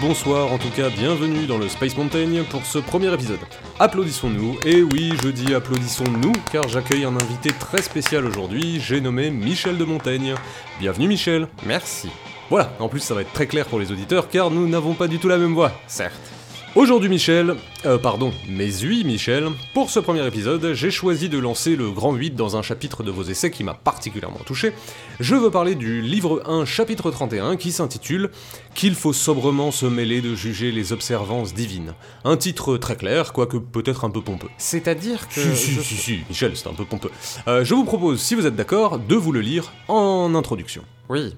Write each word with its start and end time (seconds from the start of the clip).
bonsoir, 0.00 0.50
en 0.52 0.58
tout 0.58 0.70
cas 0.70 0.88
bienvenue 0.88 1.46
dans 1.46 1.58
le 1.58 1.68
Space 1.68 1.96
Mountain 1.96 2.44
pour 2.48 2.64
ce 2.64 2.78
premier 2.78 3.12
épisode. 3.12 3.38
Applaudissons-nous, 3.78 4.58
et 4.64 4.82
oui 4.82 5.12
je 5.22 5.28
dis 5.28 5.54
applaudissons-nous 5.54 6.32
car 6.50 6.66
j'accueille 6.68 7.04
un 7.04 7.14
invité 7.16 7.50
très 7.50 7.82
spécial 7.82 8.24
aujourd'hui, 8.24 8.80
j'ai 8.80 9.00
nommé 9.00 9.30
Michel 9.30 9.76
de 9.76 9.84
Montaigne. 9.84 10.34
Bienvenue 10.78 11.08
Michel. 11.08 11.48
Merci. 11.66 12.08
Voilà, 12.48 12.72
en 12.78 12.88
plus 12.88 13.00
ça 13.00 13.14
va 13.14 13.20
être 13.20 13.32
très 13.32 13.46
clair 13.46 13.66
pour 13.66 13.78
les 13.78 13.92
auditeurs 13.92 14.28
car 14.28 14.50
nous 14.50 14.66
n'avons 14.68 14.94
pas 14.94 15.06
du 15.06 15.18
tout 15.18 15.28
la 15.28 15.38
même 15.38 15.54
voix. 15.54 15.72
Certes. 15.86 16.29
Aujourd'hui 16.76 17.08
Michel, 17.08 17.56
euh 17.84 17.98
pardon, 17.98 18.32
mais 18.48 18.84
oui 18.84 19.02
Michel, 19.02 19.48
pour 19.74 19.90
ce 19.90 19.98
premier 19.98 20.24
épisode, 20.24 20.72
j'ai 20.72 20.92
choisi 20.92 21.28
de 21.28 21.36
lancer 21.36 21.74
le 21.74 21.90
grand 21.90 22.14
8 22.14 22.36
dans 22.36 22.56
un 22.56 22.62
chapitre 22.62 23.02
de 23.02 23.10
vos 23.10 23.24
essais 23.24 23.50
qui 23.50 23.64
m'a 23.64 23.74
particulièrement 23.74 24.38
touché. 24.46 24.72
Je 25.18 25.34
veux 25.34 25.50
parler 25.50 25.74
du 25.74 26.00
livre 26.00 26.44
1 26.46 26.64
chapitre 26.66 27.10
31 27.10 27.56
qui 27.56 27.72
s'intitule 27.72 28.30
Qu'il 28.76 28.94
faut 28.94 29.12
sobrement 29.12 29.72
se 29.72 29.84
mêler 29.84 30.20
de 30.20 30.36
juger 30.36 30.70
les 30.70 30.92
observances 30.92 31.54
divines. 31.54 31.94
Un 32.24 32.36
titre 32.36 32.76
très 32.76 32.94
clair, 32.94 33.32
quoique 33.32 33.56
peut-être 33.56 34.04
un 34.04 34.10
peu 34.10 34.20
pompeux. 34.20 34.48
C'est-à-dire 34.56 35.28
que. 35.28 35.40
Si, 35.40 35.56
si, 35.56 35.82
si, 35.82 35.96
si, 35.96 36.20
Michel, 36.28 36.56
c'est 36.56 36.68
un 36.68 36.74
peu 36.74 36.84
pompeux. 36.84 37.10
Euh, 37.48 37.64
je 37.64 37.74
vous 37.74 37.84
propose, 37.84 38.20
si 38.20 38.36
vous 38.36 38.46
êtes 38.46 38.54
d'accord, 38.54 39.00
de 39.00 39.16
vous 39.16 39.32
le 39.32 39.40
lire 39.40 39.72
en 39.88 40.36
introduction. 40.36 40.84
Oui. 41.08 41.34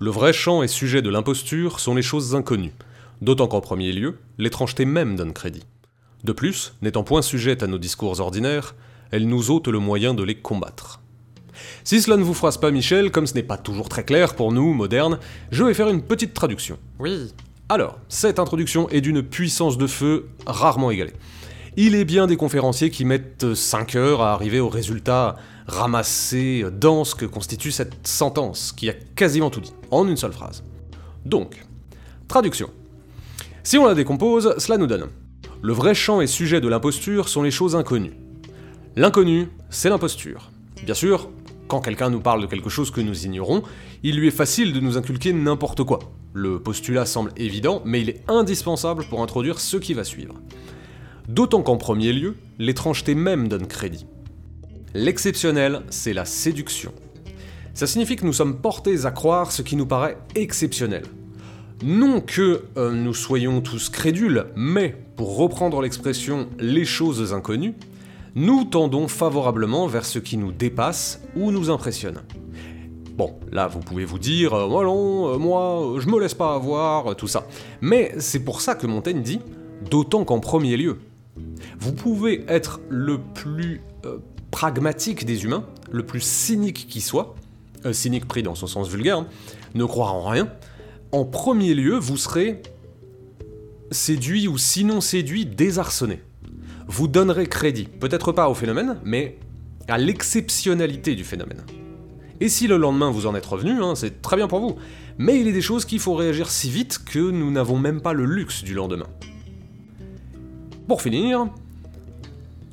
Le 0.00 0.10
vrai 0.12 0.32
champ 0.32 0.62
et 0.62 0.68
sujet 0.68 1.02
de 1.02 1.10
l'imposture 1.10 1.80
sont 1.80 1.96
les 1.96 2.02
choses 2.02 2.36
inconnues, 2.36 2.72
d'autant 3.20 3.48
qu'en 3.48 3.60
premier 3.60 3.92
lieu, 3.92 4.18
l'étrangeté 4.38 4.84
même 4.84 5.16
donne 5.16 5.32
crédit. 5.32 5.64
De 6.24 6.32
plus, 6.32 6.74
n'étant 6.82 7.04
point 7.04 7.22
sujette 7.22 7.62
à 7.62 7.66
nos 7.66 7.78
discours 7.78 8.20
ordinaires, 8.20 8.74
elle 9.10 9.28
nous 9.28 9.50
ôte 9.50 9.68
le 9.68 9.78
moyen 9.78 10.14
de 10.14 10.22
les 10.22 10.34
combattre. 10.34 11.00
Si 11.84 12.00
cela 12.00 12.16
ne 12.16 12.22
vous 12.22 12.34
froisse 12.34 12.58
pas, 12.58 12.70
Michel, 12.70 13.10
comme 13.10 13.26
ce 13.26 13.34
n'est 13.34 13.42
pas 13.42 13.56
toujours 13.56 13.88
très 13.88 14.04
clair 14.04 14.34
pour 14.34 14.52
nous, 14.52 14.74
modernes, 14.74 15.18
je 15.50 15.64
vais 15.64 15.74
faire 15.74 15.88
une 15.88 16.02
petite 16.02 16.34
traduction. 16.34 16.78
Oui. 16.98 17.32
Alors, 17.68 17.98
cette 18.08 18.38
introduction 18.38 18.88
est 18.88 19.00
d'une 19.00 19.22
puissance 19.22 19.76
de 19.76 19.86
feu 19.86 20.28
rarement 20.46 20.90
égalée. 20.90 21.12
Il 21.76 21.94
est 21.94 22.04
bien 22.04 22.26
des 22.26 22.36
conférenciers 22.36 22.90
qui 22.90 23.04
mettent 23.04 23.54
5 23.54 23.94
heures 23.94 24.22
à 24.22 24.32
arriver 24.32 24.58
au 24.58 24.68
résultat 24.68 25.36
ramassé, 25.66 26.64
dense 26.72 27.14
que 27.14 27.26
constitue 27.26 27.70
cette 27.70 28.06
sentence, 28.06 28.72
qui 28.72 28.88
a 28.88 28.94
quasiment 29.14 29.50
tout 29.50 29.60
dit, 29.60 29.74
en 29.90 30.08
une 30.08 30.16
seule 30.16 30.32
phrase. 30.32 30.64
Donc, 31.24 31.64
traduction. 32.26 32.70
Si 33.68 33.76
on 33.76 33.86
la 33.86 33.94
décompose, 33.94 34.54
cela 34.56 34.78
nous 34.78 34.86
donne 34.86 35.08
Le 35.60 35.74
vrai 35.74 35.94
champ 35.94 36.22
et 36.22 36.26
sujet 36.26 36.62
de 36.62 36.68
l'imposture 36.68 37.28
sont 37.28 37.42
les 37.42 37.50
choses 37.50 37.76
inconnues. 37.76 38.14
L'inconnu, 38.96 39.48
c'est 39.68 39.90
l'imposture. 39.90 40.50
Bien 40.86 40.94
sûr, 40.94 41.28
quand 41.66 41.82
quelqu'un 41.82 42.08
nous 42.08 42.22
parle 42.22 42.40
de 42.40 42.46
quelque 42.46 42.70
chose 42.70 42.90
que 42.90 43.02
nous 43.02 43.26
ignorons, 43.26 43.62
il 44.02 44.16
lui 44.16 44.28
est 44.28 44.30
facile 44.30 44.72
de 44.72 44.80
nous 44.80 44.96
inculquer 44.96 45.34
n'importe 45.34 45.84
quoi. 45.84 45.98
Le 46.32 46.58
postulat 46.58 47.04
semble 47.04 47.30
évident, 47.36 47.82
mais 47.84 48.00
il 48.00 48.08
est 48.08 48.22
indispensable 48.26 49.04
pour 49.04 49.22
introduire 49.22 49.60
ce 49.60 49.76
qui 49.76 49.92
va 49.92 50.02
suivre. 50.02 50.36
D'autant 51.28 51.60
qu'en 51.60 51.76
premier 51.76 52.14
lieu, 52.14 52.36
l'étrangeté 52.58 53.14
même 53.14 53.48
donne 53.48 53.66
crédit. 53.66 54.06
L'exceptionnel, 54.94 55.82
c'est 55.90 56.14
la 56.14 56.24
séduction. 56.24 56.94
Ça 57.74 57.86
signifie 57.86 58.16
que 58.16 58.24
nous 58.24 58.32
sommes 58.32 58.62
portés 58.62 59.04
à 59.04 59.10
croire 59.10 59.52
ce 59.52 59.60
qui 59.60 59.76
nous 59.76 59.84
paraît 59.84 60.16
exceptionnel. 60.36 61.02
Non 61.84 62.20
que 62.20 62.64
euh, 62.76 62.90
nous 62.90 63.14
soyons 63.14 63.60
tous 63.60 63.88
crédules, 63.88 64.46
mais, 64.56 64.96
pour 65.14 65.36
reprendre 65.36 65.80
l'expression 65.80 66.48
les 66.58 66.84
choses 66.84 67.32
inconnues, 67.32 67.74
nous 68.34 68.64
tendons 68.64 69.06
favorablement 69.06 69.86
vers 69.86 70.04
ce 70.04 70.18
qui 70.18 70.36
nous 70.38 70.50
dépasse 70.50 71.20
ou 71.36 71.52
nous 71.52 71.70
impressionne. 71.70 72.22
Bon, 73.16 73.38
là 73.52 73.68
vous 73.68 73.78
pouvez 73.78 74.04
vous 74.04 74.18
dire, 74.18 74.54
euh, 74.54 74.66
oh 74.68 74.82
non, 74.82 75.34
euh, 75.34 75.38
moi, 75.38 76.00
je 76.00 76.08
me 76.08 76.18
laisse 76.18 76.34
pas 76.34 76.54
avoir, 76.54 77.14
tout 77.14 77.28
ça. 77.28 77.46
Mais 77.80 78.12
c'est 78.18 78.40
pour 78.40 78.60
ça 78.60 78.74
que 78.74 78.88
Montaigne 78.88 79.22
dit, 79.22 79.38
d'autant 79.88 80.24
qu'en 80.24 80.40
premier 80.40 80.76
lieu. 80.76 80.98
Vous 81.78 81.92
pouvez 81.92 82.44
être 82.48 82.80
le 82.88 83.18
plus 83.18 83.80
pragmatique 84.50 85.24
des 85.24 85.44
humains, 85.44 85.64
le 85.92 86.04
plus 86.04 86.22
cynique 86.22 86.88
qui 86.88 87.00
soit, 87.00 87.36
cynique 87.92 88.26
pris 88.26 88.42
dans 88.42 88.56
son 88.56 88.66
sens 88.66 88.88
vulgaire, 88.88 89.18
hein, 89.18 89.26
ne 89.76 89.84
croire 89.84 90.14
en 90.14 90.26
rien, 90.26 90.48
en 91.12 91.24
premier 91.24 91.74
lieu, 91.74 91.96
vous 91.96 92.16
serez 92.16 92.62
séduit 93.90 94.48
ou 94.48 94.58
sinon 94.58 95.00
séduit, 95.00 95.46
désarçonné. 95.46 96.20
Vous 96.86 97.08
donnerez 97.08 97.46
crédit, 97.46 97.84
peut-être 97.84 98.32
pas 98.32 98.48
au 98.48 98.54
phénomène, 98.54 98.98
mais 99.04 99.38
à 99.88 99.98
l'exceptionnalité 99.98 101.14
du 101.14 101.24
phénomène. 101.24 101.64
Et 102.40 102.48
si 102.48 102.66
le 102.66 102.76
lendemain 102.76 103.10
vous 103.10 103.26
en 103.26 103.34
êtes 103.34 103.46
revenu, 103.46 103.82
hein, 103.82 103.94
c'est 103.94 104.22
très 104.22 104.36
bien 104.36 104.48
pour 104.48 104.60
vous. 104.60 104.76
Mais 105.16 105.40
il 105.40 105.48
est 105.48 105.52
des 105.52 105.62
choses 105.62 105.84
qu'il 105.84 105.98
faut 105.98 106.14
réagir 106.14 106.50
si 106.50 106.70
vite 106.70 106.98
que 107.04 107.18
nous 107.18 107.50
n'avons 107.50 107.78
même 107.78 108.00
pas 108.00 108.12
le 108.12 108.24
luxe 108.24 108.62
du 108.62 108.74
lendemain. 108.74 109.08
Pour 110.86 111.02
finir, 111.02 111.48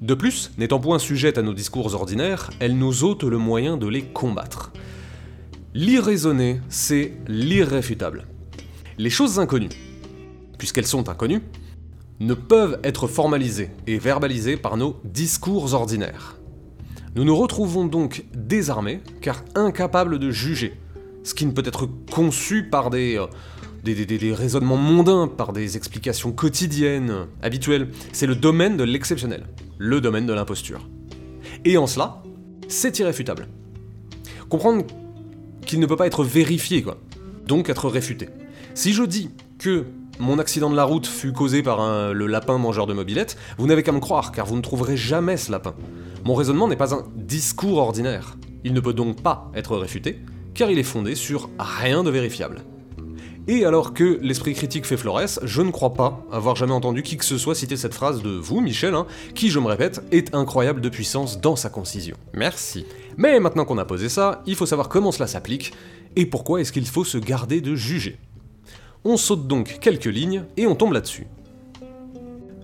de 0.02 0.14
plus, 0.14 0.52
n'étant 0.58 0.80
point 0.80 1.00
sujette 1.00 1.38
à 1.38 1.42
nos 1.42 1.54
discours 1.54 1.96
ordinaires, 1.96 2.52
elle 2.60 2.78
nous 2.78 3.04
ôte 3.04 3.24
le 3.24 3.38
moyen 3.38 3.76
de 3.78 3.88
les 3.88 4.04
combattre. 4.04 4.72
L'irraisonné, 5.76 6.62
c'est 6.70 7.18
l'irréfutable. 7.28 8.28
Les 8.98 9.10
choses 9.10 9.40
inconnues, 9.40 9.68
puisqu'elles 10.58 10.88
sont 10.88 11.10
inconnues, 11.10 11.42
ne 12.22 12.34
peuvent 12.34 12.80
être 12.86 13.08
formalisées 13.10 13.72
et 13.86 13.98
verbalisées 13.98 14.56
par 14.56 14.78
nos 14.78 14.96
discours 15.04 15.74
ordinaires. 15.74 16.38
Nous 17.18 17.26
nous 17.26 17.36
retrouvons 17.36 17.84
donc 17.84 18.24
désarmés, 18.34 19.02
car 19.20 19.44
incapables 19.54 20.18
de 20.18 20.32
juger, 20.32 20.80
ce 21.24 21.34
qui 21.34 21.46
ne 21.46 21.52
peut 21.52 21.64
être 21.66 21.90
conçu 22.10 22.64
par 22.64 22.90
des, 22.90 23.18
euh, 23.18 24.34
raisonnements 24.34 24.78
mondains, 24.78 25.28
par 25.28 25.52
des 25.52 25.76
explications 25.76 26.32
quotidiennes, 26.32 27.28
habituelles. 27.42 27.90
C'est 28.14 28.28
le 28.28 28.36
domaine 28.36 28.78
de 28.78 28.86
l'exceptionnel, 28.86 29.44
le 29.78 30.00
domaine 30.00 30.26
de 30.26 30.32
l'imposture. 30.32 30.88
Et 31.66 31.76
en 31.78 31.86
cela, 31.86 32.24
c'est 32.70 32.98
irréfutable. 33.00 33.50
Comprendre 34.48 34.86
qu'il 35.66 35.80
ne 35.80 35.86
peut 35.86 35.96
pas 35.96 36.08
être 36.08 36.24
vérifié, 36.24 36.82
quoi. 36.82 36.98
Donc 37.48 37.70
être 37.70 37.90
réfuté. 37.90 38.30
Si 38.74 38.94
je 38.94 39.04
dis 39.04 39.30
que 39.60 39.86
mon 40.20 40.40
accident 40.40 40.70
de 40.70 40.76
la 40.76 40.84
route 40.84 41.08
fut 41.08 41.34
causé 41.34 41.62
par 41.64 42.14
le 42.14 42.28
lapin 42.28 42.58
mangeur 42.58 42.88
de 42.88 42.94
mobilette, 42.94 43.38
vous 43.58 43.68
n'avez 43.68 43.84
qu'à 43.84 43.92
me 43.92 44.00
croire, 44.00 44.32
car 44.32 44.46
vous 44.46 44.56
ne 44.56 44.62
trouverez 44.62 44.98
jamais 44.98 45.38
ce 45.38 45.52
lapin. 45.52 45.76
Mon 46.24 46.36
raisonnement 46.36 46.68
n'est 46.68 46.76
pas 46.76 46.94
un 46.94 47.04
discours 47.16 47.78
ordinaire. 47.78 48.38
Il 48.64 48.74
ne 48.74 48.80
peut 48.80 48.94
donc 48.94 49.22
pas 49.22 49.52
être 49.54 49.78
réfuté, 49.78 50.22
car 50.54 50.72
il 50.72 50.80
est 50.80 50.84
fondé 50.84 51.16
sur 51.16 51.50
rien 51.60 52.04
de 52.04 52.10
vérifiable. 52.10 52.64
Et 53.48 53.64
alors 53.64 53.94
que 53.94 54.18
l'esprit 54.24 54.56
critique 54.56 54.86
fait 54.86 54.98
florès, 54.98 55.40
je 55.44 55.62
ne 55.62 55.70
crois 55.70 55.94
pas 55.94 56.26
avoir 56.32 56.56
jamais 56.56 56.74
entendu 56.74 57.04
qui 57.04 57.16
que 57.16 57.26
ce 57.26 57.38
soit 57.38 57.54
citer 57.54 57.78
cette 57.78 57.94
phrase 57.94 58.24
de 58.24 58.32
vous, 58.32 58.60
Michel, 58.60 58.96
hein, 58.96 59.06
qui, 59.36 59.50
je 59.52 59.60
me 59.60 59.68
répète, 59.68 60.02
est 60.12 60.34
incroyable 60.34 60.82
de 60.82 60.90
puissance 60.90 61.40
dans 61.40 61.56
sa 61.56 61.70
concision. 61.70 62.18
Merci. 62.34 62.88
Mais 63.18 63.40
maintenant 63.40 63.66
qu'on 63.66 63.78
a 63.78 63.86
posé 63.86 64.10
ça, 64.10 64.42
il 64.48 64.56
faut 64.56 64.66
savoir 64.66 64.90
comment 64.90 65.12
cela 65.12 65.28
s'applique 65.28 65.74
et 66.16 66.26
pourquoi 66.26 66.60
est-ce 66.60 66.72
qu'il 66.72 66.88
faut 66.88 67.04
se 67.04 67.20
garder 67.20 67.62
de 67.62 67.76
juger. 67.76 68.18
On 69.04 69.16
saute 69.16 69.46
donc 69.46 69.78
quelques 69.80 70.06
lignes 70.06 70.46
et 70.58 70.66
on 70.66 70.74
tombe 70.74 70.94
là-dessus. 70.94 71.28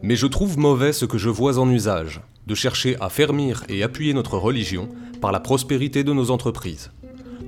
Mais 0.02 0.16
je 0.16 0.26
trouve 0.26 0.58
mauvais 0.58 0.94
ce 0.94 1.06
que 1.06 1.20
je 1.20 1.30
vois 1.30 1.60
en 1.60 1.70
usage, 1.70 2.22
de 2.48 2.56
chercher 2.56 2.98
à 3.00 3.10
fermir 3.10 3.64
et 3.70 3.84
appuyer 3.84 4.16
notre 4.16 4.40
religion 4.40 4.90
par 5.22 5.32
la 5.32 5.40
prospérité 5.40 6.04
de 6.04 6.12
nos 6.12 6.32
entreprises. 6.32 6.90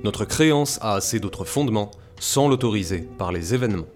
Notre 0.04 0.24
créance 0.24 0.78
a 0.82 0.94
assez 0.94 1.18
d'autres 1.18 1.44
fondements 1.44 1.90
sans 2.18 2.48
l'autoriser 2.48 3.08
par 3.18 3.32
les 3.32 3.54
événements. 3.54 3.86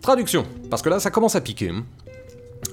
Traduction, 0.00 0.44
parce 0.70 0.82
que 0.82 0.88
là 0.88 1.00
ça 1.00 1.10
commence 1.10 1.36
à 1.36 1.40
piquer. 1.40 1.70
hein. 1.70 1.84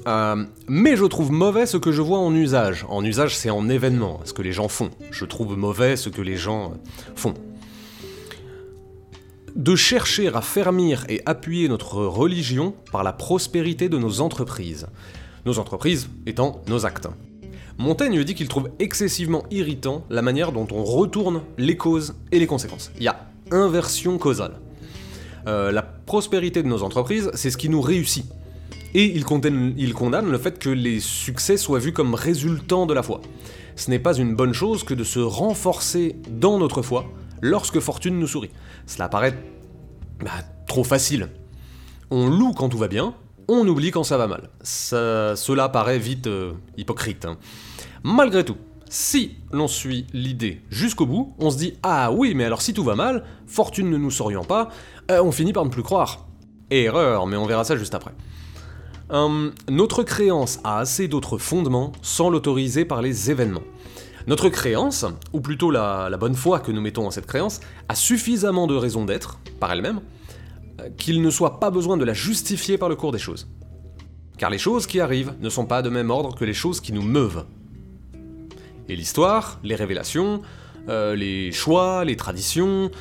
Euh, 0.07 0.46
mais 0.68 0.96
je 0.96 1.06
trouve 1.06 1.31
mauvais 1.31 1.66
ce 1.66 1.78
que 1.78 1.92
je 1.92 2.02
vois 2.02 2.19
en 2.19 2.34
usage. 2.34 2.86
En 2.90 3.04
usage, 3.04 3.36
c'est 3.36 3.50
en 3.50 3.69
événement, 3.69 4.19
ce 4.24 4.34
que 4.34 4.42
les 4.42 4.52
gens 4.52 4.68
font. 4.68 4.92
Je 5.12 5.25
trouve 5.25 5.57
mauvais 5.57 5.96
ce 5.96 6.10
que 6.10 6.22
les 6.22 6.38
gens 6.38 6.72
euh, 6.72 6.75
font. 7.16 7.34
De 9.56 9.75
chercher 9.75 10.28
à 10.28 10.42
fermir 10.42 11.06
et 11.08 11.22
appuyer 11.25 11.68
notre 11.69 11.98
religion 12.06 12.75
par 12.92 13.04
la 13.04 13.13
prospérité 13.13 13.90
de 13.90 13.98
nos 13.98 14.22
entreprises. 14.22 14.88
Nos 15.46 15.60
entreprises 15.60 16.10
étant 16.25 16.62
nos 16.68 16.86
actes. 16.86 17.08
Montaigne 17.78 18.24
dit 18.24 18.36
qu'il 18.36 18.48
trouve 18.48 18.69
excessivement 18.80 19.44
irritant 19.51 20.06
la 20.10 20.22
manière 20.22 20.51
dont 20.51 20.68
on 20.72 20.84
retourne 20.84 21.42
les 21.58 21.78
causes 21.78 22.16
et 22.31 22.40
les 22.40 22.48
conséquences. 22.48 22.92
Inversion 23.51 24.18
causale. 24.18 24.59
Euh, 25.47 25.71
la 25.71 25.83
prospérité 25.83 26.63
de 26.63 26.68
nos 26.68 26.83
entreprises, 26.83 27.30
c'est 27.33 27.51
ce 27.51 27.57
qui 27.57 27.69
nous 27.69 27.81
réussit. 27.81 28.25
Et 28.94 29.06
il 29.06 29.25
condamne, 29.25 30.31
le 30.31 30.38
fait 30.38 30.57
que 30.57 30.69
les 30.69 31.00
succès 31.01 31.57
soient 31.57 31.80
vus 31.80 31.92
comme 31.92 32.15
résultant 32.15 32.86
de 32.86 32.94
la 32.94 33.03
foi. 33.03 33.21
Ce 33.75 33.89
n'est 33.89 34.00
pas 34.00 34.15
une 34.15 34.36
bonne 34.36 34.53
chose 34.53 34.83
que 34.83 34.94
de 34.94 35.03
se 35.03 35.19
renforcer 35.19 36.15
dans 36.30 36.57
notre 36.57 36.81
foi 36.81 37.06
lorsque 37.42 37.81
fortune 37.81 38.18
nous 38.18 38.27
sourit. 38.27 38.51
Cela 38.88 39.09
paraît 39.09 39.38
bah, 40.24 40.31
trop 40.65 40.86
facile. 40.86 41.27
On 42.09 42.30
loue 42.30 42.53
quand 42.53 42.69
tout 42.69 42.77
va 42.77 42.88
bien, 42.88 43.13
on 43.50 43.68
oublie 43.68 43.91
quand 43.91 44.03
ça 44.03 44.18
va 44.18 44.27
mal. 44.27 44.50
Cela 44.63 45.68
paraît 45.68 46.00
vite 46.00 46.27
euh, 46.27 46.53
hypocrite. 46.77 47.25
hein. 47.25 47.38
Malgré 48.03 48.45
tout, 48.45 48.57
Si 48.97 49.36
l'on 49.51 49.68
suit 49.68 50.07
l'idée 50.13 50.62
jusqu'au 50.69 51.06
bout, 51.06 51.36
on 51.38 51.51
se 51.51 51.57
dit 51.57 51.74
Ah 51.83 52.13
oui, 52.13 52.33
mais 52.33 52.45
alors 52.45 52.62
si 52.62 52.74
tout 52.74 52.86
va 52.86 52.95
mal, 52.95 53.25
fortune 53.45 53.89
ne 53.89 53.97
nous 53.97 54.09
saurions 54.09 54.45
pas, 54.45 54.69
euh, 55.12 55.21
on 55.21 55.33
finit 55.33 55.51
par 55.51 55.65
ne 55.65 55.69
plus 55.69 55.83
croire. 55.83 56.27
Erreur, 56.71 57.27
mais 57.27 57.36
on 57.36 57.45
verra 57.45 57.65
ça 57.65 57.75
juste 57.75 57.94
après. 57.94 58.13
Hum, 59.09 59.51
notre 59.69 60.03
créance 60.03 60.62
a 60.63 60.80
assez 60.80 61.09
d'autres 61.09 61.38
fondements 61.38 61.92
sans 62.01 62.30
l'autoriser 62.30 62.86
par 62.86 63.01
les 63.01 63.30
événements. 63.30 63.65
Notre 64.27 64.47
créance, 64.47 65.06
ou 65.33 65.41
plutôt 65.41 65.71
la, 65.71 66.07
la, 66.09 66.15
bonne 66.15 66.33
foi 66.33 66.62
que 66.62 66.71
nous 66.71 66.80
mettons 66.80 67.06
en 67.06 67.12
cette 67.12 67.27
créance, 67.27 67.59
a 67.89 67.95
suffisamment 67.95 68.65
de 68.65 68.75
raisons 68.75 69.03
d'être, 69.03 69.39
par 69.59 69.74
elle-même, 69.74 70.00
euh, 70.80 70.88
qu'il 70.98 71.21
ne 71.21 71.30
soit 71.30 71.59
pas 71.59 71.69
besoin 71.69 71.98
de 71.98 72.06
la 72.06 72.13
justifier 72.13 72.77
par 72.77 72.88
le 72.88 72.95
cours 72.95 73.12
des 73.12 73.19
choses. 73.19 73.50
Car 74.38 74.50
les 74.50 74.57
choses 74.57 74.88
qui 74.88 75.01
arrivent 75.01 75.33
ne 75.41 75.50
sont 75.50 75.65
pas 75.65 75.81
de 75.81 75.89
même 75.89 76.12
ordre 76.12 76.33
que 76.33 76.45
les 76.45 76.53
choses 76.53 76.80
qui 76.80 76.94
nous 76.94 77.03
meuvent. 77.03 77.44
Et 78.90 78.96
l'histoire, 78.96 79.60
les 79.64 79.76
révélations, 79.76 80.42
euh, 80.90 81.16
les 81.16 81.52
choix, 81.52 82.06
les 82.06 82.16
traditions, 82.16 82.92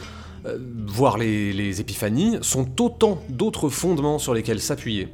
euh, 0.47 0.59
voire 0.87 1.19
les, 1.19 1.53
les 1.53 1.81
épiphanies, 1.81 2.39
sont 2.43 2.81
autant 2.81 3.23
d'autres 3.29 3.69
fondements 3.69 4.19
sur 4.19 4.35
lesquels 4.35 4.61
s'appuyer, 4.61 5.09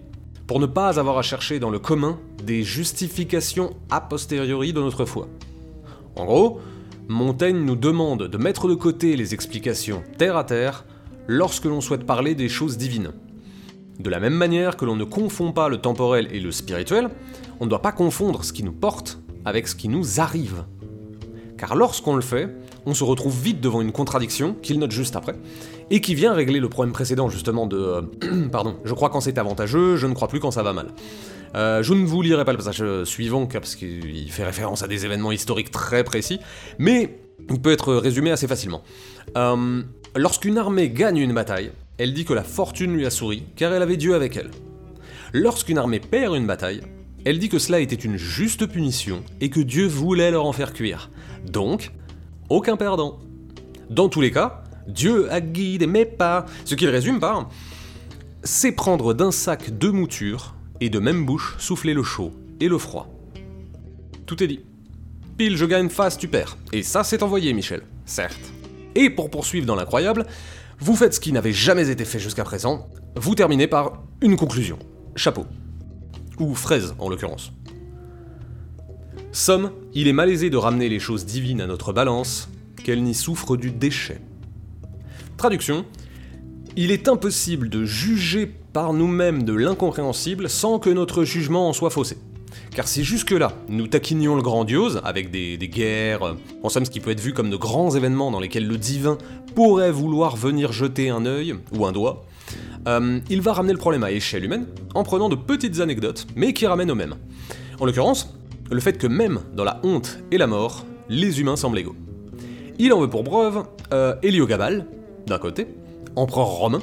pour 0.46 0.60
ne 0.60 0.66
pas 0.66 0.98
avoir 0.98 1.18
à 1.18 1.22
chercher 1.22 1.58
dans 1.58 1.70
le 1.70 1.78
commun 1.78 2.18
des 2.44 2.62
justifications 2.62 3.76
a 3.90 4.00
posteriori 4.00 4.72
de 4.72 4.80
notre 4.80 5.04
foi. 5.04 5.28
En 6.16 6.24
gros, 6.24 6.60
Montaigne 7.08 7.64
nous 7.64 7.76
demande 7.76 8.28
de 8.28 8.38
mettre 8.38 8.68
de 8.68 8.74
côté 8.74 9.16
les 9.16 9.34
explications 9.34 10.02
terre 10.18 10.36
à 10.36 10.44
terre 10.44 10.84
lorsque 11.26 11.64
l'on 11.64 11.80
souhaite 11.80 12.06
parler 12.06 12.34
des 12.34 12.48
choses 12.48 12.76
divines. 12.76 13.12
De 13.98 14.10
la 14.10 14.20
même 14.20 14.34
manière 14.34 14.76
que 14.76 14.84
l'on 14.84 14.96
ne 14.96 15.04
confond 15.04 15.52
pas 15.52 15.68
le 15.68 15.78
temporel 15.78 16.28
et 16.32 16.40
le 16.40 16.52
spirituel, 16.52 17.10
on 17.58 17.64
ne 17.64 17.70
doit 17.70 17.82
pas 17.82 17.92
confondre 17.92 18.44
ce 18.44 18.52
qui 18.52 18.62
nous 18.62 18.72
porte 18.72 19.18
avec 19.44 19.68
ce 19.68 19.74
qui 19.74 19.88
nous 19.88 20.20
arrive. 20.20 20.64
Car 21.58 21.76
lorsqu'on 21.76 22.14
le 22.14 22.22
fait, 22.22 22.48
on 22.86 22.94
se 22.94 23.04
retrouve 23.04 23.38
vite 23.38 23.60
devant 23.60 23.80
une 23.80 23.92
contradiction, 23.92 24.54
qu'il 24.62 24.78
note 24.78 24.92
juste 24.92 25.16
après, 25.16 25.34
et 25.90 26.00
qui 26.00 26.14
vient 26.14 26.32
régler 26.32 26.60
le 26.60 26.68
problème 26.68 26.92
précédent 26.92 27.28
justement 27.28 27.66
de 27.66 27.76
euh, 27.76 28.48
pardon, 28.52 28.76
je 28.84 28.94
crois 28.94 29.10
quand 29.10 29.20
c'est 29.20 29.38
avantageux, 29.38 29.96
je 29.96 30.06
ne 30.06 30.14
crois 30.14 30.28
plus 30.28 30.40
quand 30.40 30.50
ça 30.50 30.62
va 30.62 30.72
mal. 30.72 30.88
Euh, 31.56 31.82
je 31.82 31.94
ne 31.94 32.06
vous 32.06 32.22
lirai 32.22 32.44
pas 32.44 32.52
le 32.52 32.58
passage 32.58 33.04
suivant 33.04 33.46
parce 33.46 33.74
qu'il 33.74 34.30
fait 34.30 34.44
référence 34.44 34.82
à 34.82 34.88
des 34.88 35.04
événements 35.04 35.32
historiques 35.32 35.70
très 35.70 36.04
précis, 36.04 36.38
mais 36.78 37.18
il 37.50 37.60
peut 37.60 37.72
être 37.72 37.94
résumé 37.94 38.30
assez 38.30 38.46
facilement. 38.46 38.82
Euh, 39.36 39.82
lorsqu'une 40.16 40.58
armée 40.58 40.90
gagne 40.90 41.18
une 41.18 41.34
bataille, 41.34 41.72
elle 41.98 42.14
dit 42.14 42.24
que 42.24 42.32
la 42.32 42.44
fortune 42.44 42.94
lui 42.94 43.06
a 43.06 43.10
souri 43.10 43.44
car 43.56 43.72
elle 43.72 43.82
avait 43.82 43.96
Dieu 43.96 44.14
avec 44.14 44.36
elle. 44.36 44.50
Lorsqu'une 45.32 45.78
armée 45.78 46.00
perd 46.00 46.34
une 46.34 46.46
bataille, 46.46 46.80
elle 47.24 47.38
dit 47.38 47.48
que 47.48 47.58
cela 47.58 47.80
était 47.80 47.94
une 47.96 48.16
juste 48.16 48.66
punition 48.66 49.22
et 49.40 49.50
que 49.50 49.60
Dieu 49.60 49.86
voulait 49.86 50.30
leur 50.30 50.46
en 50.46 50.52
faire 50.52 50.72
cuire. 50.72 51.10
Donc, 51.46 51.92
aucun 52.48 52.76
perdant. 52.76 53.18
Dans 53.90 54.08
tous 54.08 54.20
les 54.20 54.30
cas, 54.30 54.62
Dieu 54.86 55.30
a 55.32 55.40
guidé 55.40 55.86
mes 55.86 56.04
pas. 56.04 56.46
Ce 56.64 56.74
qu'il 56.74 56.88
résume 56.88 57.20
par 57.20 57.48
c'est 58.42 58.72
prendre 58.72 59.12
d'un 59.12 59.30
sac 59.30 59.70
deux 59.70 59.92
moutures 59.92 60.54
et 60.80 60.88
de 60.88 60.98
même 60.98 61.26
bouche 61.26 61.56
souffler 61.58 61.94
le 61.94 62.02
chaud 62.02 62.32
et 62.60 62.68
le 62.68 62.78
froid. 62.78 63.08
Tout 64.26 64.42
est 64.42 64.46
dit. 64.46 64.60
Pile, 65.36 65.56
je 65.56 65.64
gagne, 65.64 65.88
face, 65.88 66.16
tu 66.16 66.28
perds. 66.28 66.56
Et 66.72 66.82
ça, 66.82 67.04
c'est 67.04 67.22
envoyé, 67.22 67.52
Michel. 67.52 67.82
Certes. 68.04 68.52
Et 68.94 69.10
pour 69.10 69.30
poursuivre 69.30 69.66
dans 69.66 69.76
l'incroyable, 69.76 70.26
vous 70.78 70.96
faites 70.96 71.14
ce 71.14 71.20
qui 71.20 71.32
n'avait 71.32 71.52
jamais 71.52 71.90
été 71.90 72.04
fait 72.04 72.18
jusqu'à 72.18 72.44
présent, 72.44 72.88
vous 73.16 73.34
terminez 73.34 73.66
par 73.66 74.02
une 74.20 74.36
conclusion. 74.36 74.78
Chapeau. 75.16 75.46
Ou 76.40 76.54
fraise, 76.54 76.94
en 76.98 77.08
l'occurrence. 77.08 77.52
Somme, 79.30 79.70
il 79.94 80.08
est 80.08 80.12
malaisé 80.12 80.50
de 80.50 80.56
ramener 80.56 80.88
les 80.88 80.98
choses 80.98 81.24
divines 81.24 81.60
à 81.60 81.68
notre 81.68 81.92
balance, 81.92 82.48
qu'elles 82.82 83.02
n'y 83.02 83.14
souffrent 83.14 83.56
du 83.56 83.70
déchet. 83.70 84.20
Traduction, 85.36 85.84
il 86.76 86.90
est 86.90 87.08
impossible 87.08 87.68
de 87.68 87.84
juger 87.84 88.46
par 88.72 88.92
nous-mêmes 88.92 89.44
de 89.44 89.52
l'incompréhensible 89.52 90.48
sans 90.48 90.78
que 90.78 90.90
notre 90.90 91.24
jugement 91.24 91.68
en 91.68 91.72
soit 91.72 91.90
faussé. 91.90 92.18
Car 92.74 92.88
si 92.88 93.04
jusque-là, 93.04 93.52
nous 93.68 93.86
taquinions 93.86 94.34
le 94.34 94.42
grandiose, 94.42 95.00
avec 95.04 95.30
des, 95.30 95.58
guerres, 95.58 96.36
en 96.62 96.68
somme 96.68 96.84
ce 96.84 96.90
qui 96.90 97.00
peut 97.00 97.10
être 97.10 97.20
vu 97.20 97.32
comme 97.32 97.50
de 97.50 97.56
grands 97.56 97.94
événements 97.94 98.30
dans 98.30 98.40
lesquels 98.40 98.66
le 98.66 98.78
divin 98.78 99.18
pourrait 99.54 99.92
vouloir 99.92 100.36
venir 100.36 100.72
jeter 100.72 101.10
un 101.10 101.26
œil 101.26 101.54
ou 101.72 101.86
un 101.86 101.92
doigt, 101.92 102.24
euh, 102.88 103.20
il 103.28 103.42
va 103.42 103.52
ramener 103.52 103.72
le 103.72 103.78
problème 103.78 104.04
à 104.04 104.10
échelle 104.10 104.44
humaine 104.44 104.66
en 104.94 105.02
prenant 105.02 105.28
de 105.28 105.36
petites 105.36 105.80
anecdotes, 105.80 106.26
mais 106.36 106.52
qui 106.52 106.66
ramènent 106.66 106.90
au 106.90 106.94
même. 106.94 107.16
En 107.78 107.86
l'occurrence, 107.86 108.34
le 108.70 108.80
fait 108.80 108.98
que 108.98 109.06
même 109.06 109.40
dans 109.54 109.64
la 109.64 109.80
honte 109.82 110.18
et 110.30 110.38
la 110.38 110.46
mort, 110.46 110.84
les 111.08 111.40
humains 111.40 111.56
semblent 111.56 111.78
égaux. 111.78 111.96
Il 112.78 112.92
en 112.92 113.00
veut 113.00 113.10
pour 113.10 113.24
preuve 113.24 113.64
euh, 113.92 114.14
Héliogabal, 114.22 114.86
d'un 115.26 115.38
côté, 115.38 115.66
empereur 116.16 116.46
romain, 116.46 116.80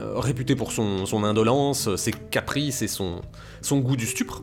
euh, 0.00 0.18
réputé 0.18 0.56
pour 0.56 0.72
son, 0.72 1.24
indolence, 1.24 1.94
ses 1.96 2.10
caprices 2.10 2.82
et 2.82 2.88
son, 2.88 3.22
goût 3.70 3.96
du 3.96 4.06
stupre, 4.06 4.42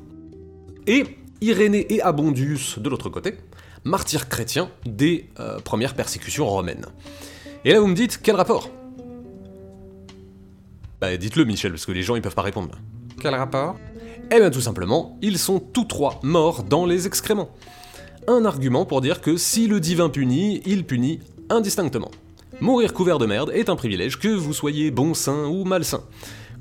et 0.88 1.04
Irénée 1.42 1.94
et 1.94 2.02
Abondius 2.02 2.80
de 2.80 2.90
l'autre 2.90 3.10
côté, 3.10 3.36
martyrs 3.84 4.30
chrétiens 4.30 4.70
des 4.86 5.30
euh, 5.40 5.60
premières 5.60 5.94
persécutions 5.94 6.48
romaines. 6.48 6.86
Et 7.66 7.74
là 7.74 7.80
vous 7.80 7.88
me 7.88 7.96
dites, 7.96 8.20
quel 8.22 8.36
rapport? 8.36 8.70
Bah 11.04 11.18
dites-le 11.18 11.44
Michel, 11.44 11.74
parce 11.74 11.86
que 11.86 11.92
les 11.92 12.02
gens 12.02 12.16
ils 12.16 12.22
peuvent 12.22 12.34
pas 12.34 12.44
répondre. 12.44 12.78
Quel 13.22 13.36
rapport? 13.36 13.76
Eh 14.32 14.40
bien 14.40 14.50
tout 14.50 14.62
simplement, 14.62 15.18
ils 15.22 15.38
sont 15.38 15.60
tous 15.60 15.84
trois 15.84 16.22
morts 16.24 16.64
dans 16.64 16.86
les 16.86 17.08
excréments. 17.08 17.50
Un 18.26 18.46
argument 18.46 18.86
pour 18.86 19.02
dire 19.02 19.20
que 19.20 19.36
si 19.36 19.68
le 19.68 19.82
divin 19.82 20.08
punit, 20.08 20.62
il 20.66 20.86
punit 20.86 21.20
indistinctement. 21.50 22.10
Mourir 22.62 22.94
couvert 22.94 23.18
de 23.18 23.26
merde 23.26 23.52
est 23.54 23.68
un 23.68 23.76
privilège, 23.76 24.18
que 24.18 24.30
vous 24.30 24.54
soyez 24.54 24.92
bon 24.92 25.14
saint 25.14 25.44
ou 25.44 25.66
malsain. 25.66 26.04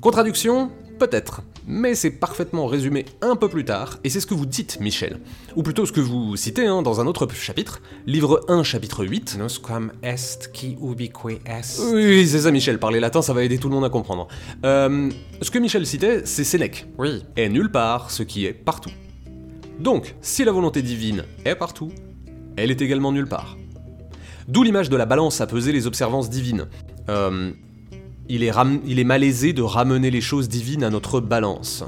Contradiction? 0.01 0.71
Peut-être, 0.99 1.41
mais 1.67 1.95
c'est 1.95 2.11
parfaitement 2.11 2.67
résumé 2.67 3.05
un 3.21 3.35
peu 3.35 3.49
plus 3.49 3.65
tard, 3.65 3.99
et 4.03 4.09
c'est 4.09 4.19
ce 4.19 4.27
que 4.27 4.33
vous 4.33 4.45
dites, 4.45 4.79
Michel. 4.79 5.19
Ou 5.55 5.63
plutôt 5.63 5.85
ce 5.85 5.91
que 5.91 5.99
vous 5.99 6.35
citez 6.35 6.65
hein, 6.65 6.81
dans 6.81 7.01
un 7.01 7.07
autre 7.07 7.27
chapitre, 7.33 7.81
livre 8.05 8.45
1, 8.47 8.63
chapitre 8.63 9.05
8. 9.05 9.37
Nosquam 9.37 9.91
est 10.01 10.51
qui 10.51 10.77
ubique 10.81 11.13
est. 11.29 11.81
Oui, 11.93 12.27
c'est 12.27 12.41
ça, 12.41 12.51
Michel, 12.51 12.79
parler 12.79 12.99
latin, 12.99 13.21
ça 13.21 13.33
va 13.33 13.43
aider 13.43 13.57
tout 13.57 13.69
le 13.69 13.75
monde 13.75 13.85
à 13.85 13.89
comprendre. 13.89 14.27
Euh, 14.65 15.09
ce 15.41 15.51
que 15.51 15.59
Michel 15.59 15.85
citait, 15.85 16.21
c'est 16.25 16.43
Sénèque. 16.43 16.85
Oui. 16.97 17.23
Est 17.35 17.49
nulle 17.49 17.71
part 17.71 18.11
ce 18.11 18.23
qui 18.23 18.45
est 18.45 18.53
partout. 18.53 18.91
Donc, 19.79 20.15
si 20.21 20.45
la 20.45 20.51
volonté 20.51 20.81
divine 20.81 21.25
est 21.45 21.55
partout, 21.55 21.91
elle 22.55 22.71
est 22.71 22.81
également 22.81 23.11
nulle 23.11 23.27
part. 23.27 23.57
D'où 24.47 24.63
l'image 24.63 24.89
de 24.89 24.97
la 24.97 25.05
balance 25.05 25.41
à 25.41 25.47
peser 25.47 25.71
les 25.71 25.87
observances 25.87 26.29
divines. 26.29 26.67
Euh, 27.09 27.51
il, 28.29 28.43
est 28.43 28.51
il 28.85 28.99
est 28.99 29.03
malaisé 29.03 29.53
de 29.53 29.61
ramener 29.61 30.11
les 30.11 30.21
choses 30.21 30.49
divines 30.49 30.83
à 30.83 30.89
notre 30.89 31.19
balance. 31.19 31.83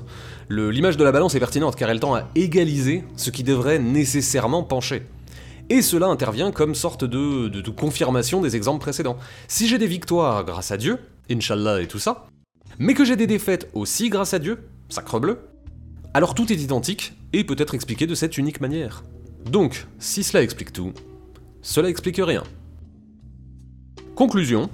L'image 0.50 0.98
de 0.98 1.04
la 1.04 1.12
balance 1.12 1.36
est 1.36 1.40
pertinente 1.40 1.76
car 1.76 1.90
elle 1.90 2.00
tend 2.00 2.16
à 2.16 2.28
égaliser 2.36 3.04
ce 3.16 3.32
qui 3.32 3.44
devrait 3.44 3.80
nécessairement 3.80 4.64
pencher. 4.64 5.04
Et 5.70 5.82
cela 5.82 6.08
intervient 6.08 6.52
comme 6.52 6.76
sorte 6.76 7.04
de, 7.04 7.48
de, 7.48 7.70
confirmation 7.72 8.42
des 8.42 8.56
exemples 8.56 8.82
précédents. 8.82 9.18
Si 9.48 9.68
j'ai 9.68 9.80
des 9.80 9.88
victoires 9.88 10.46
grâce 10.46 10.70
à 10.70 10.78
Dieu, 10.78 11.00
Inch'Allah 11.32 11.82
et 11.82 11.88
tout 11.88 11.98
ça, 11.98 12.28
mais 12.78 12.94
que 12.94 13.04
j'ai 13.04 13.16
des 13.16 13.26
défaites 13.26 13.70
aussi 13.74 14.10
grâce 14.10 14.36
à 14.36 14.40
Dieu, 14.40 14.60
sacre 14.90 15.20
bleu, 15.20 15.40
alors 16.14 16.36
tout 16.36 16.52
est 16.54 16.62
identique 16.62 17.14
et 17.34 17.44
peut 17.44 17.56
être 17.58 17.74
expliqué 17.74 18.06
de 18.06 18.14
cette 18.14 18.38
unique 18.38 18.62
manière. 18.62 19.04
Donc, 19.50 19.88
si 19.98 20.24
cela 20.24 20.44
explique 20.44 20.72
tout, 20.72 20.94
cela 21.64 21.90
explique 21.90 22.22
rien. 22.24 22.44
Conclusion. 24.16 24.70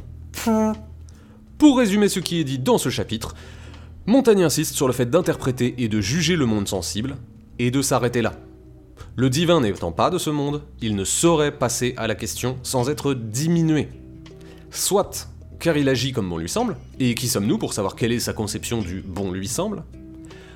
Pour 1.62 1.78
résumer 1.78 2.10
ce 2.10 2.20
qui 2.20 2.40
est 2.40 2.44
dit 2.44 2.58
dans 2.58 2.80
ce 2.80 2.90
chapitre, 2.90 3.36
Montaigne 4.08 4.42
insiste 4.42 4.74
sur 4.74 4.88
le 4.88 4.94
fait 4.94 5.06
d'interpréter 5.06 5.76
et 5.78 5.90
de 5.90 6.02
juger 6.02 6.36
le 6.36 6.48
monde 6.48 6.68
sensible, 6.68 7.18
et 7.60 7.70
de 7.70 7.84
s'arrêter 7.84 8.24
là. 8.24 8.34
Le 9.16 9.30
divin 9.30 9.62
n'étant 9.62 9.92
pas 9.92 10.10
de 10.10 10.18
ce 10.18 10.32
monde, 10.32 10.64
il 10.82 10.96
ne 10.96 11.04
saurait 11.04 11.56
passer 11.56 11.94
à 11.98 12.08
la 12.08 12.16
question 12.16 12.58
sans 12.64 12.90
être 12.90 13.14
diminué. 13.14 13.90
Soit 14.72 15.30
car 15.60 15.78
il 15.78 15.88
agit 15.88 16.14
comme 16.14 16.28
bon 16.28 16.40
lui 16.40 16.50
semble, 16.50 16.78
et 17.00 17.14
qui 17.14 17.28
sommes-nous 17.28 17.60
pour 17.60 17.76
savoir 17.76 17.96
quelle 17.96 18.12
est 18.12 18.20
sa 18.20 18.34
conception 18.34 18.82
du 18.82 19.04
bon 19.08 19.32
lui 19.32 19.48
semble 19.48 19.84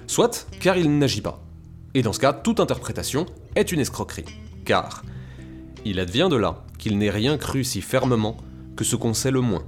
Soit 0.07 0.47
car 0.59 0.75
il 0.75 0.97
n'agit 0.97 1.21
pas. 1.21 1.39
Et 1.93 2.01
dans 2.01 2.13
ce 2.13 2.19
cas, 2.19 2.33
toute 2.33 2.59
interprétation 2.59 3.27
est 3.55 3.71
une 3.71 3.79
escroquerie. 3.79 4.25
Car 4.65 5.03
il 5.85 5.99
advient 5.99 6.29
de 6.31 6.35
là 6.35 6.65
qu'il 6.79 6.97
n'ait 6.97 7.11
rien 7.11 7.37
cru 7.37 7.63
si 7.63 7.81
fermement 7.81 8.37
que 8.75 8.83
ce 8.83 8.95
qu'on 8.95 9.13
sait 9.13 9.29
le 9.29 9.41
moins, 9.41 9.65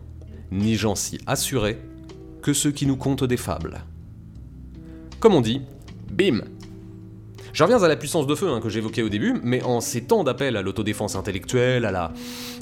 ni 0.52 0.76
gens 0.76 0.96
si 0.96 1.20
assurés 1.28 1.80
que 2.42 2.54
ceux 2.54 2.72
qui 2.72 2.86
nous 2.86 2.98
content 2.98 3.28
des 3.28 3.38
fables. 3.38 3.82
Comme 5.20 5.34
on 5.34 5.42
dit, 5.42 5.62
bim 6.12 6.42
Je 7.54 7.64
reviens 7.64 7.82
à 7.82 7.88
la 7.88 7.96
puissance 7.96 8.28
de 8.28 8.36
feu 8.36 8.50
hein, 8.50 8.60
que 8.62 8.70
j'évoquais 8.70 9.02
au 9.02 9.10
début, 9.10 9.36
mais 9.44 9.64
en 9.64 9.82
ces 9.82 10.04
temps 10.04 10.24
d'appel 10.24 10.56
à 10.56 10.62
l'autodéfense 10.62 11.16
intellectuelle, 11.16 11.86
à 11.86 11.92
la, 11.92 12.14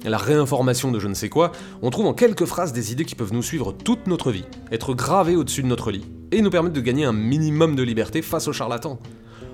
à 0.06 0.10
la 0.10 0.18
réinformation 0.18 0.92
de 0.92 1.00
je 1.00 1.08
ne 1.08 1.14
sais 1.14 1.30
quoi, 1.30 1.52
on 1.82 1.90
trouve 1.90 2.08
en 2.08 2.14
quelques 2.14 2.46
phrases 2.46 2.74
des 2.74 2.92
idées 2.92 3.06
qui 3.06 3.16
peuvent 3.16 3.34
nous 3.34 3.44
suivre 3.44 3.74
toute 3.74 4.08
notre 4.08 4.32
vie, 4.32 4.46
être 4.72 4.94
gravées 4.94 5.36
au-dessus 5.36 5.64
de 5.64 5.68
notre 5.68 5.92
lit, 5.92 6.06
et 6.32 6.42
nous 6.42 6.50
permettre 6.50 6.76
de 6.76 6.82
gagner 6.82 7.06
un 7.06 7.14
minimum 7.14 7.76
de 7.76 7.84
liberté 7.84 8.22
face 8.22 8.48
aux 8.48 8.54
charlatans. 8.54 9.00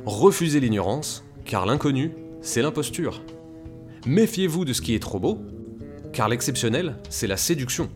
Refuser 0.06 0.60
l'ignorance, 0.60 1.24
car 1.46 1.66
l'inconnu 1.66 2.12
c'est 2.42 2.62
l'imposture. 2.62 3.22
Méfiez-vous 4.06 4.66
de 4.66 4.74
ce 4.74 4.82
qui 4.82 4.96
est 4.96 5.00
trop 5.00 5.20
beau, 5.20 5.40
car 6.12 6.28
l'exceptionnel, 6.28 6.98
c'est 7.10 7.28
la 7.28 7.38
séduction. 7.38 7.90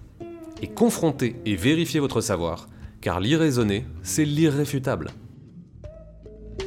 Et 0.62 0.68
confrontez 0.68 1.36
et 1.46 1.56
vérifiez 1.56 2.00
votre 2.00 2.22
savoir, 2.22 2.70
car 3.02 3.20
l'irraisonné, 3.20 3.86
c'est 4.04 4.26
l'irréfutable. 4.26 5.12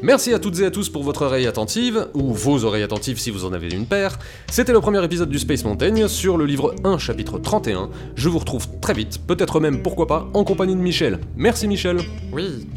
Merci 0.02 0.32
à 0.32 0.38
toutes 0.38 0.60
et 0.60 0.64
à 0.64 0.70
tous 0.70 0.90
pour 0.90 1.02
votre 1.02 1.22
oreille 1.22 1.46
attentive, 1.46 2.08
ou 2.14 2.32
vos 2.32 2.64
oreilles 2.64 2.84
attentives 2.84 3.18
si 3.18 3.30
vous 3.30 3.44
en 3.44 3.52
avez 3.52 3.68
une 3.68 3.86
paire. 3.86 4.18
C'était 4.48 4.72
le 4.72 4.80
premier 4.80 5.02
épisode 5.04 5.28
du 5.28 5.38
Space 5.38 5.64
Mountain 5.64 6.06
sur 6.06 6.36
le 6.36 6.44
livre 6.44 6.74
1 6.84 6.98
chapitre 6.98 7.38
31. 7.38 7.90
Je 8.14 8.28
vous 8.28 8.38
retrouve 8.38 8.66
très 8.80 8.94
vite, 8.94 9.26
peut-être 9.26 9.58
même 9.58 9.82
pourquoi 9.82 10.06
pas, 10.06 10.28
en 10.34 10.44
compagnie 10.44 10.76
de 10.76 10.80
Michel. 10.80 11.18
Merci 11.36 11.66
Michel. 11.66 11.98
Oui, 12.32 12.68